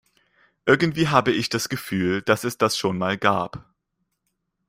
[0.65, 3.71] Irgendwie habe ich das Gefühl, dass es das schon mal gab.